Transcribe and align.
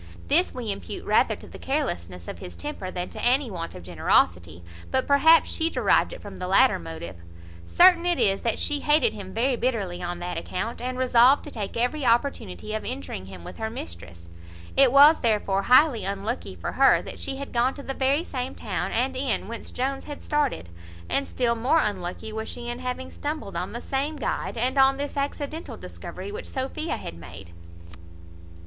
This 0.29 0.51
we 0.51 0.71
impute 0.71 1.05
rather 1.05 1.35
to 1.35 1.45
the 1.47 1.59
carelessness 1.59 2.27
of 2.27 2.39
his 2.39 2.55
temper 2.55 2.89
than 2.89 3.09
to 3.09 3.23
any 3.23 3.51
want 3.51 3.75
of 3.75 3.83
generosity; 3.83 4.63
but 4.89 5.05
perhaps 5.05 5.51
she 5.51 5.69
derived 5.69 6.11
it 6.11 6.23
from 6.23 6.37
the 6.37 6.47
latter 6.47 6.79
motive. 6.79 7.17
Certain 7.67 8.03
it 8.07 8.17
is 8.17 8.41
that 8.41 8.57
she 8.57 8.79
hated 8.79 9.13
him 9.13 9.31
very 9.31 9.55
bitterly 9.55 10.01
on 10.01 10.17
that 10.17 10.39
account, 10.39 10.81
and 10.81 10.97
resolved 10.97 11.43
to 11.43 11.51
take 11.51 11.77
every 11.77 12.03
opportunity 12.03 12.73
of 12.73 12.83
injuring 12.83 13.27
him 13.27 13.43
with 13.43 13.59
her 13.59 13.69
mistress. 13.69 14.27
It 14.75 14.91
was 14.91 15.19
therefore 15.19 15.61
highly 15.61 16.03
unlucky 16.03 16.55
for 16.55 16.71
her, 16.71 17.03
that 17.03 17.19
she 17.19 17.35
had 17.35 17.53
gone 17.53 17.75
to 17.75 17.83
the 17.83 17.93
very 17.93 18.23
same 18.23 18.55
town 18.55 18.91
and 18.91 19.15
inn 19.15 19.47
whence 19.47 19.69
Jones 19.69 20.05
had 20.05 20.23
started, 20.23 20.69
and 21.09 21.27
still 21.27 21.53
more 21.53 21.77
unlucky 21.79 22.33
was 22.33 22.49
she 22.49 22.67
in 22.69 22.79
having 22.79 23.11
stumbled 23.11 23.55
on 23.55 23.71
the 23.71 23.81
same 23.81 24.15
guide, 24.15 24.57
and 24.57 24.79
on 24.79 24.97
this 24.97 25.15
accidental 25.15 25.77
discovery 25.77 26.31
which 26.31 26.47
Sophia 26.47 26.97
had 26.97 27.13
made. 27.13 27.53